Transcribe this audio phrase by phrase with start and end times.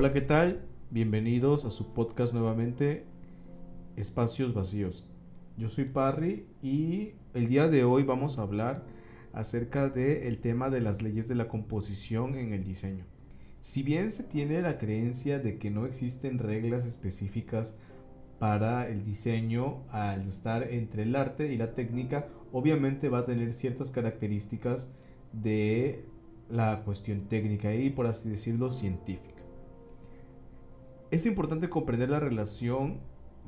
[0.00, 0.60] Hola, ¿qué tal?
[0.92, 3.04] Bienvenidos a su podcast nuevamente,
[3.96, 5.08] Espacios Vacíos.
[5.56, 8.84] Yo soy Parry y el día de hoy vamos a hablar
[9.32, 13.06] acerca del tema de las leyes de la composición en el diseño.
[13.60, 17.76] Si bien se tiene la creencia de que no existen reglas específicas
[18.38, 23.52] para el diseño al estar entre el arte y la técnica, obviamente va a tener
[23.52, 24.92] ciertas características
[25.32, 26.04] de
[26.48, 29.37] la cuestión técnica y por así decirlo científica.
[31.10, 33.00] Es importante comprender la relación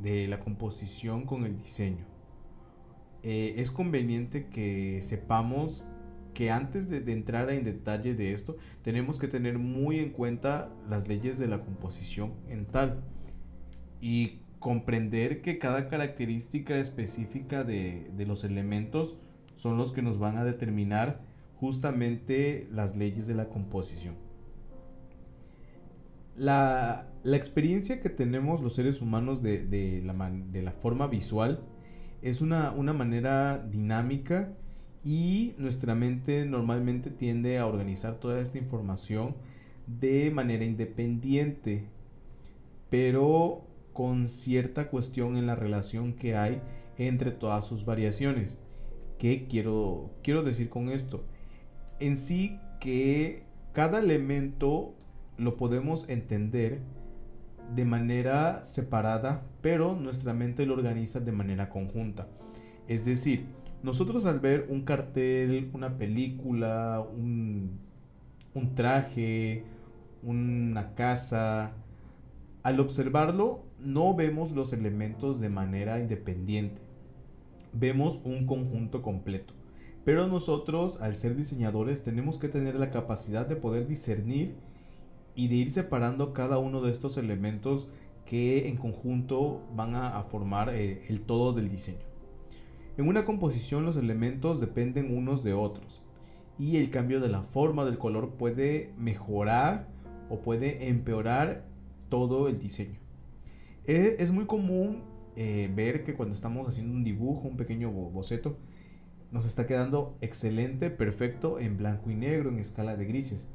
[0.02, 2.06] de la composición con el diseño.
[3.22, 5.84] Eh, es conveniente que sepamos
[6.32, 11.06] que antes de, entrar en detalle de esto, tenemos que tener muy en cuenta las
[11.06, 13.02] leyes de la composición en tal
[14.00, 19.18] y comprender que cada característica específica de, de los elementos
[19.54, 21.20] son los que nos van a determinar
[21.56, 24.14] justamente las leyes de la composición.
[26.36, 31.60] La, la experiencia que tenemos los seres humanos de, de, la, de la, forma visual
[32.22, 34.54] es una, una, manera dinámica
[35.04, 39.36] y nuestra mente normalmente tiende a organizar toda esta información
[39.86, 41.84] de manera independiente,
[42.88, 46.62] pero con cierta cuestión en la relación que hay
[46.96, 48.58] entre todas sus variaciones.
[49.18, 51.24] ¿Qué quiero, quiero decir con esto?
[51.98, 54.94] En sí que cada elemento
[55.36, 56.80] lo podemos entender
[57.74, 62.28] de manera separada, pero nuestra mente lo organiza de manera conjunta.
[62.88, 63.46] Es decir,
[63.82, 67.78] nosotros al ver un cartel, una película, un,
[68.74, 69.64] traje,
[70.22, 71.72] una casa,
[72.62, 76.82] al observarlo no vemos los elementos de manera independiente,
[77.72, 79.54] vemos un conjunto completo.
[80.04, 84.54] Pero nosotros, al ser diseñadores, tenemos que tener la capacidad de poder discernir
[85.34, 87.88] y de ir separando cada uno de estos elementos
[88.26, 92.10] que en conjunto van a, formar eh, el todo del diseño.
[92.96, 96.02] En una composición los elementos dependen unos de otros
[96.58, 99.88] y el cambio de la forma del color puede mejorar
[100.28, 101.64] o puede empeorar
[102.08, 103.00] todo el diseño.
[103.86, 105.02] E, es, muy común
[105.36, 108.58] eh, ver que cuando estamos haciendo un dibujo, un pequeño boceto,
[109.32, 113.48] nos está quedando excelente, perfecto en blanco y negro, en escala de grises.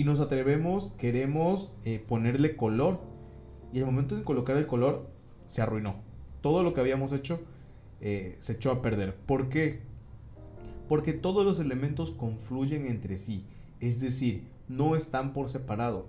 [0.00, 3.02] Y nos atrevemos, queremos eh, ponerle color.
[3.70, 5.10] Y el momento de colocar el color,
[5.44, 5.96] se arruinó.
[6.40, 7.38] Todo lo que habíamos hecho
[8.00, 9.14] eh, se echó a perder.
[9.14, 9.82] ¿Por qué?
[10.88, 13.44] Porque todos los elementos confluyen entre sí.
[13.78, 16.08] Es decir, no están por separado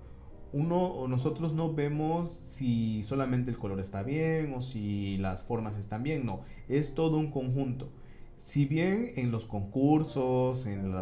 [0.54, 5.78] uno o nosotros no vemos si solamente el color está bien o si las formas
[5.78, 7.90] están bien, no, es todo un conjunto.
[8.42, 10.96] Si bien en los concursos, en,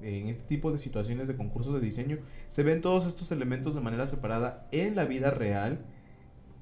[0.00, 4.06] este tipo de situaciones de concursos de diseño, se ven todos estos elementos de manera
[4.06, 5.84] separada en la vida real,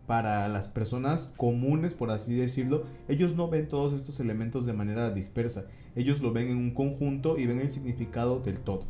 [0.09, 5.13] para las personas comunes, por así decirlo, ellos no ven todos estos elementos de manera
[5.13, 8.87] dispersa, ellos lo ven en un conjunto y ven el significado del todo.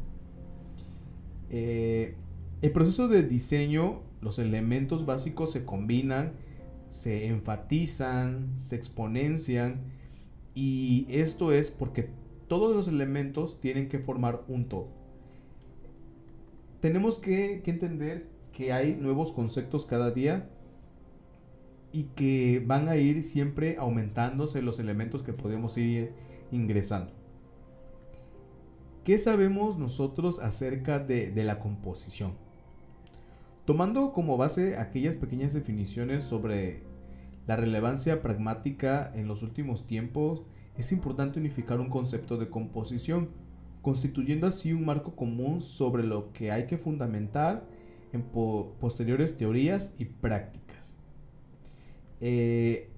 [1.50, 2.14] Eh,
[2.62, 6.32] el proceso de diseño, los elementos básicos se combinan,
[6.88, 9.94] se enfatizan, se exponencian
[10.56, 12.08] y esto es porque
[12.48, 14.88] todos los elementos tienen que formar un todo.
[16.80, 20.48] Tenemos que, entender que hay nuevos conceptos cada día
[21.92, 26.14] y que van a ir siempre aumentándose los elementos que podemos ir
[26.50, 27.12] ingresando.
[29.04, 32.32] ¿Qué sabemos nosotros acerca de la composición?
[33.66, 36.95] Tomando como base aquellas pequeñas definiciones sobre
[37.46, 40.42] la relevancia pragmática en los últimos tiempos,
[40.76, 43.30] es importante unificar un concepto de composición,
[43.82, 47.66] constituyendo así un marco común sobre lo que hay que fundamentar
[48.12, 50.96] en posteriores teorías y prácticas.
[52.20, 52.90] Eh,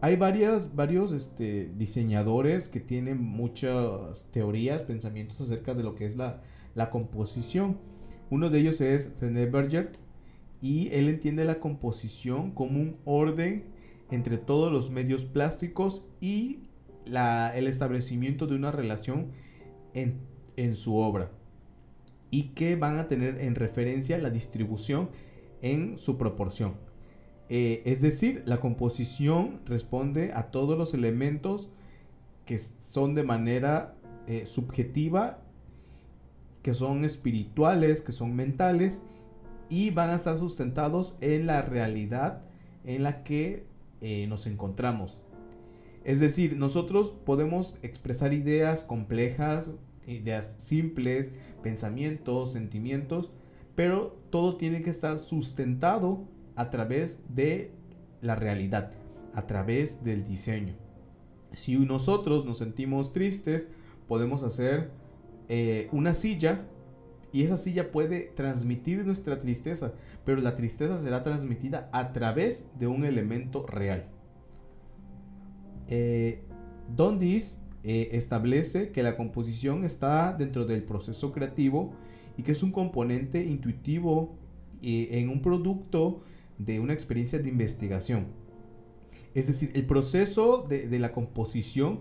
[0.00, 6.42] hay varios este, diseñadores que tienen muchas teorías, pensamientos acerca de lo que es la,
[6.74, 7.78] la composición.
[8.30, 10.03] Uno de ellos es René Berger
[10.64, 13.66] y él entiende la composición como un orden
[14.10, 16.60] entre todos los medios plásticos y
[17.04, 19.26] el establecimiento de una relación
[19.92, 21.30] en, su obra
[22.30, 25.10] y que van a tener en referencia la distribución
[25.60, 26.76] en su proporción.
[27.50, 31.68] Eh, es decir, la composición responde a todos los elementos
[32.46, 33.96] que son de manera
[34.28, 35.42] eh, subjetiva
[36.62, 39.02] que son espirituales, que son mentales
[39.68, 42.42] y van a estar sustentados en la realidad
[42.84, 43.66] en la que
[44.00, 45.22] eh, nos encontramos.
[46.04, 49.70] Es decir, nosotros podemos expresar ideas complejas,
[50.06, 51.32] ideas simples,
[51.62, 53.30] pensamientos, sentimientos,
[53.74, 57.72] pero todo tiene que estar sustentado a través de
[58.20, 58.92] la realidad,
[59.34, 60.74] a través del diseño.
[61.54, 63.68] Si nosotros nos sentimos tristes,
[64.06, 64.90] podemos hacer
[65.48, 66.66] eh, una silla
[67.34, 69.92] y esa silla puede transmitir nuestra tristeza,
[70.24, 74.06] pero la tristeza será transmitida a través de un elemento real.
[75.88, 76.44] Eh,
[77.82, 81.92] eh, establece que la composición está dentro del proceso creativo
[82.38, 84.38] y que es un componente intuitivo
[84.80, 86.22] eh, en un producto
[86.58, 88.28] de una experiencia de investigación.
[89.34, 91.98] Es decir, el proceso de, la composición,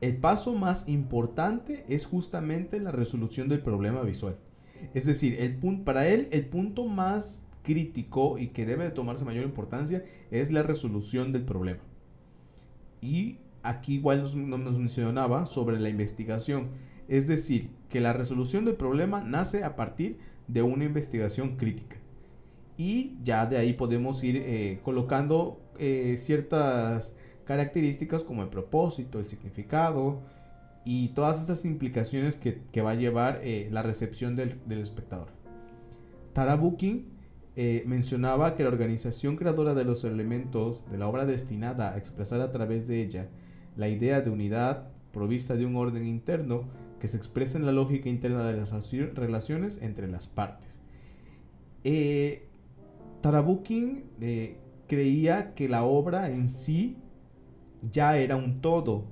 [0.00, 4.36] el paso más importante es justamente la resolución del problema visual.
[4.94, 9.44] Es decir, el para él el punto más crítico y que debe de tomarse mayor
[9.44, 11.80] importancia es la resolución del problema.
[13.02, 16.68] Y aquí igual nos, nos mencionaba sobre la investigación.
[17.08, 20.18] Es decir, que la resolución del problema nace a partir
[20.48, 21.96] de una investigación crítica.
[22.76, 27.12] Y ya de ahí podemos ir eh, colocando eh, ciertas
[27.50, 30.20] características como el propósito, el significado
[30.84, 35.26] y todas esas implicaciones que, va a llevar eh, la recepción del, espectador.
[36.32, 36.60] Tara
[37.86, 42.52] mencionaba que la organización creadora de los elementos de la obra destinada a expresar a
[42.52, 43.26] través de ella
[43.76, 46.68] la idea de unidad provista de un orden interno
[47.00, 48.70] que se expresa en la lógica interna de las
[49.14, 50.78] relaciones entre las partes.
[51.82, 52.46] Eh,
[53.22, 54.56] Tarabukin eh,
[54.86, 56.96] creía que la obra en sí
[57.82, 59.04] ya era un todo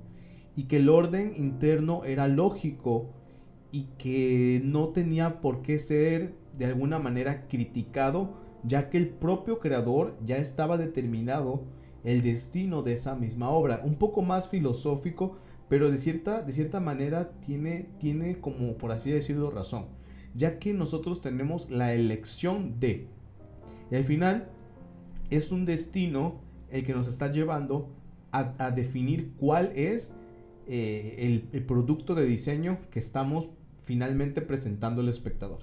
[0.55, 3.13] y que el orden interno era lógico
[3.71, 8.33] y que no tenía por qué ser de alguna manera criticado
[8.63, 11.63] ya que el propio creador ya estaba determinado
[12.03, 13.81] el destino de esa misma obra.
[13.83, 15.37] Un poco más filosófico,
[15.67, 19.85] pero de cierta, de cierta manera tiene, tiene como, por así decirlo, razón.
[20.35, 23.07] Ya que nosotros tenemos la elección de.
[23.91, 24.49] Y al final
[25.29, 27.89] es un destino el que nos está llevando
[28.31, 30.11] a, definir cuál es
[30.67, 33.49] eh, el, producto de diseño que estamos
[33.83, 35.59] finalmente presentando al espectador.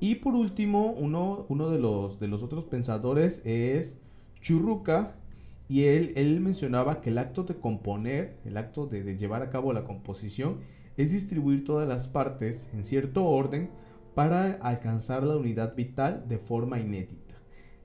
[0.00, 3.98] Y por último, uno, uno de, los, de los otros pensadores es
[4.40, 5.16] Churruca,
[5.68, 9.72] y él, él mencionaba que el acto de componer, el acto de, llevar a cabo
[9.72, 10.58] la composición,
[10.96, 13.70] es distribuir todas las partes en cierto orden
[14.14, 17.25] para alcanzar la unidad vital de forma inédita.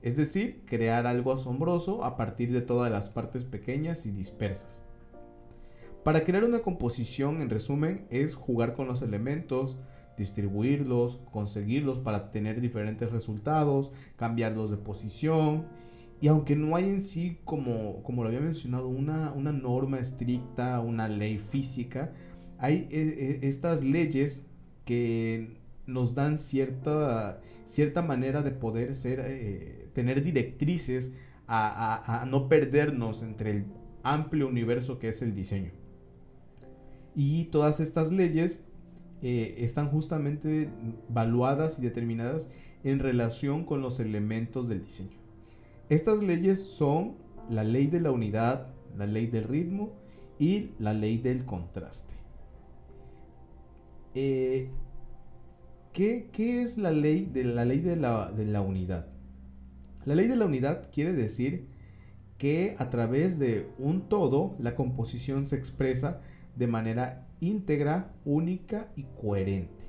[0.02, 4.82] Es decir, crear algo asombroso a partir de todas las partes pequeñas y dispersas.
[6.04, 9.78] Para crear una composición, en resumen, es jugar con los elementos,
[10.18, 15.66] distribuirlos, conseguirlos para tener diferentes resultados, cambiarlos de posición
[16.22, 20.78] y aunque no hay en sí, como, como lo había mencionado, una, una norma estricta,
[20.78, 22.12] una ley física,
[22.58, 24.46] hay eh, eh, estas leyes
[24.84, 31.12] que nos dan cierta, cierta manera de poder ser, eh, tener directrices
[31.48, 33.66] a, no perdernos entre el
[34.02, 35.72] amplio universo que es el diseño.
[37.14, 38.64] Y todas estas leyes
[39.20, 40.70] están justamente
[41.10, 42.48] valuadas y determinadas
[42.84, 45.18] en relación con los elementos del diseño.
[45.88, 47.16] Estas leyes son
[47.50, 49.92] la ley de la unidad, la ley del ritmo
[50.38, 52.14] y la ley del contraste.
[54.14, 54.70] Eh,
[55.92, 56.30] ¿qué,
[56.62, 59.06] es la ley de la ley de la, de la unidad?
[60.04, 61.66] La ley de la unidad quiere decir
[62.38, 66.20] que a través de un todo la composición se expresa
[66.56, 69.84] de manera íntegra, única y coherente.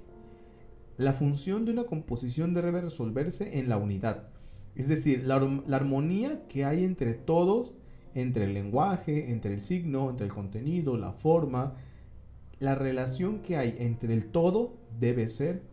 [0.98, 4.28] La función de una composición debe resolverse en la unidad,
[4.76, 5.36] es decir, la,
[5.72, 7.74] armonía que hay entre todos,
[8.16, 11.76] entre el lenguaje, entre el signo, entre el contenido, la forma,
[12.60, 15.64] la relación que hay entre el todo debe ser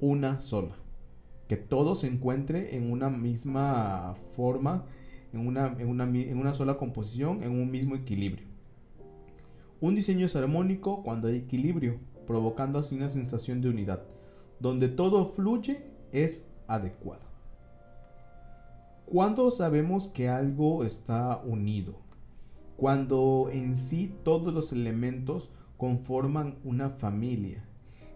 [0.00, 0.76] una sola.
[1.48, 4.84] Que todo se encuentre en una misma forma,
[5.32, 8.46] en una, en una, en una sola composición, en un mismo equilibrio.
[9.80, 14.02] Un diseño es armónico cuando hay equilibrio, provocando así una sensación de unidad.
[14.58, 17.26] Donde todo fluye es adecuado.
[19.04, 21.94] ¿Cuándo sabemos que algo está unido?
[22.76, 27.64] Cuando en sí todos los elementos conforman una familia.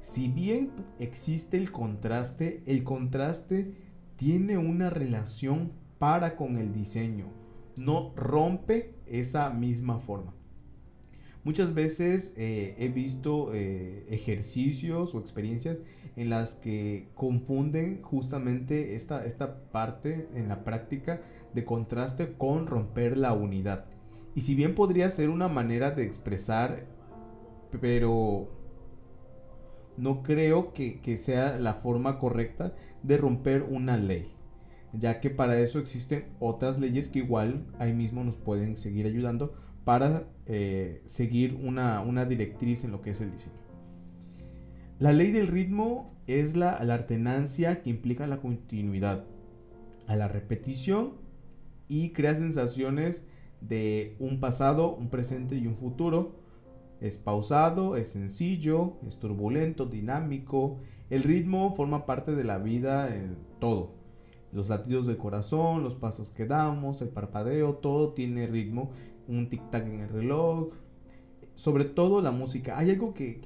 [0.00, 3.74] Si bien existe el contraste, el contraste
[4.16, 7.26] tiene una relación para con el diseño,
[7.76, 10.34] no rompe esa misma forma.
[11.44, 15.78] Muchas veces eh, he visto eh, ejercicios o experiencias
[16.16, 21.22] en las que confunden justamente esta, esta parte en la práctica
[21.54, 23.84] de contraste con romper la unidad.
[24.34, 26.86] Y si bien podría ser una manera de expresar,
[27.80, 28.59] pero
[30.00, 34.32] no creo que, que sea la forma correcta de romper una ley
[34.92, 39.54] ya que para eso existen otras leyes que igual ahí mismo nos pueden seguir ayudando
[39.84, 43.54] para eh, seguir una, directriz en lo que es el diseño.
[44.98, 49.24] La ley del ritmo es la, alternancia que implica la continuidad,
[50.06, 51.12] a la repetición
[51.88, 53.24] y crea sensaciones
[53.60, 56.34] de un pasado, un presente y un futuro.
[57.00, 60.78] Es pausado, es sencillo, es turbulento, dinámico.
[61.08, 64.00] El ritmo forma parte de la vida en todo
[64.52, 68.90] los latidos del corazón, los pasos que damos, el parpadeo, todo tiene ritmo,
[69.28, 70.72] un tic-tac en el reloj,
[71.54, 72.78] sobre todo la música.
[72.78, 73.40] Hay algo que,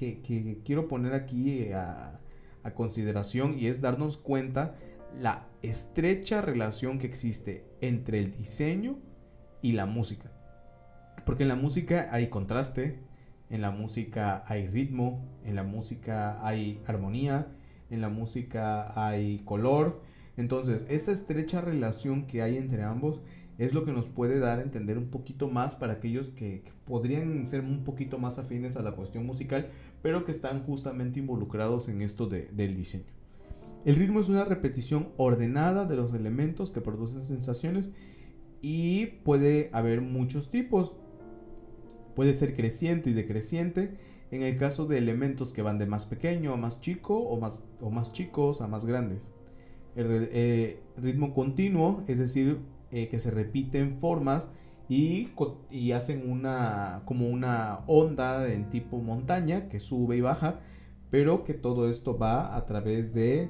[0.63, 2.19] quiero poner aquí a,
[2.63, 4.75] a, consideración y es darnos cuenta
[5.19, 8.97] la estrecha relación que existe entre el diseño
[9.61, 10.31] y la música.
[11.25, 12.99] Porque en la música hay contraste,
[13.49, 17.47] en la música hay ritmo, en la música hay armonía,
[17.89, 20.01] en la música hay color,
[20.37, 23.21] entonces, esta estrecha relación que hay entre ambos
[23.57, 27.47] es lo que nos puede dar a entender un poquito más para aquellos que, podrían
[27.47, 29.69] ser un poquito más afines a la cuestión musical,
[30.01, 33.05] pero que están justamente involucrados en esto del diseño.
[33.85, 37.91] El ritmo es una repetición ordenada de los elementos que producen sensaciones
[38.61, 40.93] y puede haber muchos tipos.
[42.15, 43.97] Puede ser creciente y decreciente
[44.31, 47.63] en el caso de elementos que van de más pequeño a más chico o más,
[47.81, 49.35] o más chicos a más grandes
[49.95, 52.59] el eh, ritmo continuo, es decir,
[52.91, 54.49] eh, que se repiten formas
[54.89, 55.29] y,
[55.71, 60.59] y, hacen una como una onda en tipo montaña que sube y baja,
[61.09, 63.49] pero que todo esto va a través de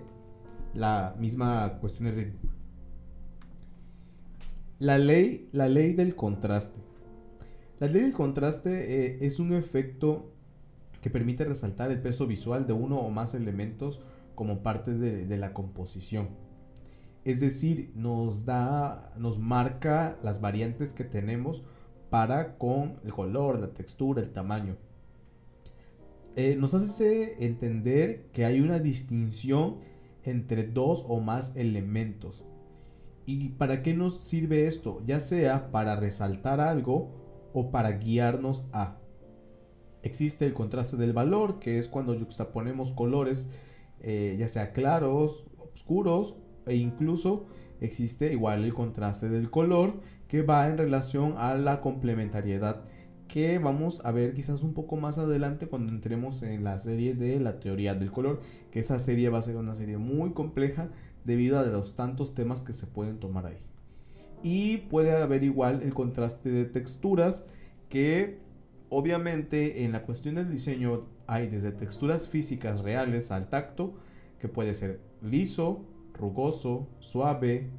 [0.74, 2.50] la misma cuestión de ritmo.
[4.78, 6.80] La ley, la ley del contraste.
[7.80, 10.32] La ley del contraste eh, es un efecto
[11.02, 14.02] que permite resaltar el peso visual de uno o más elementos
[14.34, 16.30] como parte de, la composición.
[17.26, 21.64] Es decir, nos da, nos marca las variantes que tenemos
[22.10, 24.78] para con el color, la textura, el tamaño.
[26.38, 29.80] Eh, nos hace entender que hay una distinción
[30.24, 32.46] entre dos o más elementos.
[33.26, 35.02] ¿Y para qué nos sirve esto?
[35.06, 37.25] Ya sea para resaltar algo
[37.56, 38.98] o para guiarnos a.
[40.04, 43.48] Existe el contraste del valor, que es cuando juxtaponemos colores
[44.02, 47.48] eh, ya sea claros, oscuros e incluso
[47.82, 52.84] existe igual el contraste del color que va en relación a la complementariedad
[53.28, 57.40] que vamos a ver quizás un poco más adelante cuando entremos en la serie de
[57.40, 60.90] la teoría del color, que esa serie va a ser una serie muy compleja
[61.24, 63.58] debido a los tantos temas que se pueden tomar ahí.
[64.44, 67.46] Y puede haber igual el contraste de texturas
[67.90, 68.40] que
[68.90, 73.96] obviamente en la cuestión del diseño hay desde texturas físicas reales al tacto,
[74.40, 77.70] que puede ser liso, rugoso, suave,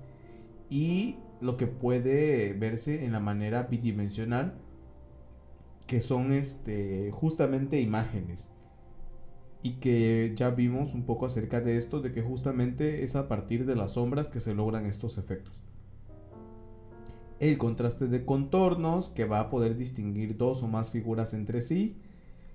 [0.68, 4.58] y lo que puede verse en la manera bidimensional,
[5.86, 8.50] que son este, justamente imágenes.
[9.62, 13.66] Y que ya vimos un poco acerca de esto, de que justamente es a partir
[13.66, 15.65] de las sombras que se logran estos efectos
[17.38, 21.96] el contraste de contornos que va a poder distinguir dos o más figuras entre sí,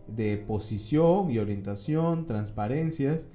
[0.07, 3.25] de posición y orientación, transparencias,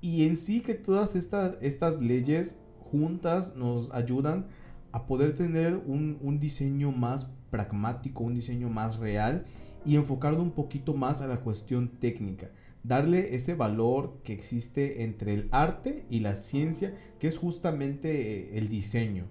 [0.00, 4.46] y en sí que todas estas, estas leyes juntas nos ayudan
[4.92, 9.46] a poder tener un, un diseño más pragmático, un diseño más real
[9.84, 12.50] y enfocarlo un poquito más a la cuestión técnica.
[12.84, 18.68] Darle ese valor que existe entre el arte y la ciencia, que es justamente el
[18.68, 19.24] diseño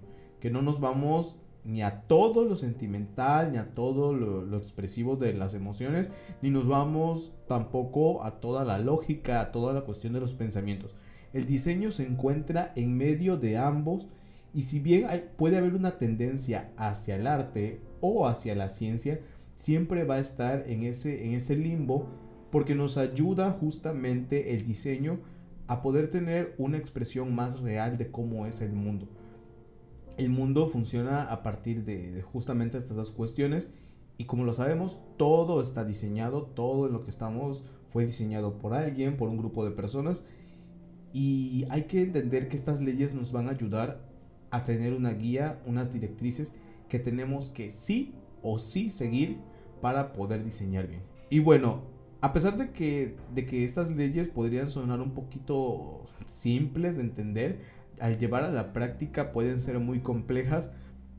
[0.44, 5.32] que no nos vamos ni a todo lo sentimental, ni a todo lo, expresivo de
[5.32, 6.10] las emociones,
[6.42, 10.96] ni nos vamos tampoco a toda la lógica, a toda la cuestión de los pensamientos.
[11.32, 14.06] El diseño se encuentra en medio de ambos
[14.52, 15.06] y si bien
[15.38, 19.20] puede haber una tendencia hacia el arte o hacia la ciencia,
[19.54, 22.06] siempre va a estar en ese, en ese limbo
[22.50, 25.20] porque nos ayuda justamente el diseño
[25.68, 29.08] a poder tener una expresión más real de cómo es el mundo
[30.16, 33.70] el mundo funciona a partir de, justamente estas dos cuestiones
[34.16, 38.74] y como lo sabemos, todo está diseñado, todo en lo que estamos fue diseñado por
[38.74, 40.24] alguien, por un grupo de personas
[41.12, 44.00] y hay que entender que estas leyes nos van a ayudar
[44.50, 46.52] a tener una guía, unas directrices
[46.88, 49.38] que tenemos que sí o sí seguir
[49.80, 51.02] para poder diseñar bien.
[51.30, 51.82] Y bueno,
[52.20, 57.60] a pesar de que, de que estas leyes podrían sonar un poquito simples de entender,
[58.00, 60.70] al llevar a la práctica pueden ser muy complejas,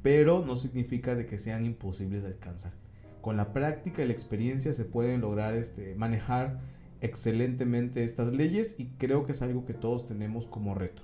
[0.01, 2.73] pero no significa de que sean imposibles de alcanzar.
[3.21, 6.59] Con la práctica y la experiencia se pueden lograr este, manejar
[7.01, 11.01] excelentemente estas leyes y creo que es algo que todos tenemos como reto.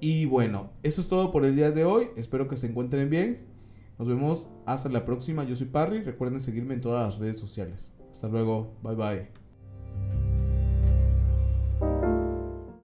[0.00, 2.08] Y bueno, eso es todo por el día de hoy.
[2.16, 3.46] Espero que se encuentren bien.
[3.98, 5.44] Nos vemos hasta la próxima.
[5.44, 6.02] Yo soy Parry.
[6.02, 7.92] Recuerden seguirme en todas las redes sociales.
[8.10, 8.74] Hasta luego.
[8.82, 9.39] Bye bye.